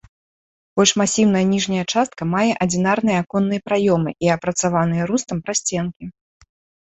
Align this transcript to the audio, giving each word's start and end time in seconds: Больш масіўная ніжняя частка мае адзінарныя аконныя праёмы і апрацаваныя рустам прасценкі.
Больш 0.79 0.91
масіўная 1.01 1.41
ніжняя 1.49 1.83
частка 1.93 2.27
мае 2.31 2.47
адзінарныя 2.65 3.17
аконныя 3.23 3.61
праёмы 3.67 4.11
і 4.27 4.31
апрацаваныя 4.37 5.03
рустам 5.11 5.37
прасценкі. 5.51 6.05